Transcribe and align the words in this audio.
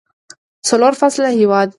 څلور 0.67 0.93
فصله 0.99 1.29
هیواد 1.39 1.65
دی. 1.69 1.69